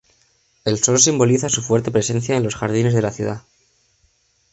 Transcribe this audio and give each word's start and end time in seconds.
El 0.65 0.79
sol 0.79 0.97
simboliza 0.97 1.47
su 1.47 1.61
fuerte 1.61 1.91
presencia 1.91 2.35
en 2.35 2.41
los 2.43 2.55
jardines 2.55 2.95
de 2.95 3.03
la 3.03 3.11
ciudad. 3.11 3.43